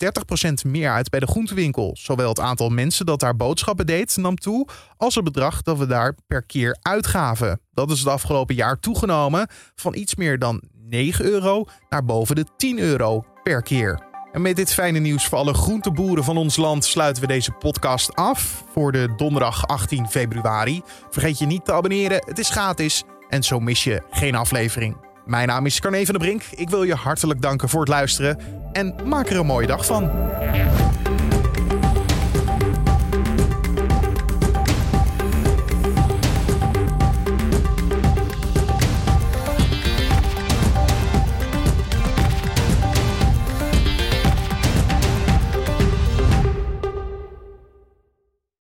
30% 0.66 0.70
meer 0.70 0.90
uit 0.90 1.10
bij 1.10 1.20
de 1.20 1.26
groentewinkel. 1.26 1.96
Zowel 1.98 2.28
het 2.28 2.40
aantal 2.40 2.68
mensen 2.68 3.06
dat 3.06 3.20
daar 3.20 3.36
boodschappen 3.36 3.86
deed 3.86 4.16
nam 4.16 4.36
toe, 4.36 4.68
als 4.96 5.14
het 5.14 5.24
bedrag 5.24 5.62
dat 5.62 5.78
we 5.78 5.86
daar 5.86 6.14
per 6.26 6.42
keer 6.42 6.76
uitgaven. 6.82 7.60
Dat 7.74 7.90
is 7.90 7.98
het 7.98 8.08
afgelopen 8.08 8.54
jaar 8.54 8.80
toegenomen 8.80 9.48
van 9.74 9.94
iets 9.94 10.14
meer 10.14 10.38
dan 10.38 10.62
9 10.88 11.24
euro 11.24 11.64
naar 11.88 12.04
boven 12.04 12.36
de 12.36 12.44
10 12.56 12.78
euro 12.78 13.24
per 13.42 13.62
keer. 13.62 14.00
En 14.32 14.42
met 14.42 14.56
dit 14.56 14.72
fijne 14.72 14.98
nieuws 14.98 15.26
voor 15.26 15.38
alle 15.38 15.54
groenteboeren 15.54 16.24
van 16.24 16.36
ons 16.36 16.56
land 16.56 16.84
sluiten 16.84 17.22
we 17.22 17.28
deze 17.28 17.52
podcast 17.52 18.14
af 18.14 18.64
voor 18.72 18.92
de 18.92 19.12
donderdag 19.16 19.66
18 19.66 20.08
februari. 20.08 20.82
Vergeet 21.10 21.38
je 21.38 21.46
niet 21.46 21.64
te 21.64 21.72
abonneren, 21.72 22.24
het 22.26 22.38
is 22.38 22.50
gratis 22.50 23.02
en 23.28 23.42
zo 23.42 23.60
mis 23.60 23.84
je 23.84 24.02
geen 24.10 24.34
aflevering. 24.34 25.09
Mijn 25.26 25.48
naam 25.48 25.66
is 25.66 25.80
Carne 25.80 26.04
van 26.04 26.14
der 26.14 26.22
Brink. 26.22 26.42
Ik 26.54 26.70
wil 26.70 26.82
je 26.82 26.94
hartelijk 26.94 27.42
danken 27.42 27.68
voor 27.68 27.80
het 27.80 27.88
luisteren 27.88 28.38
en 28.72 28.94
maak 29.04 29.28
er 29.28 29.36
een 29.36 29.46
mooie 29.46 29.66
dag 29.66 29.86
van. 29.86 30.10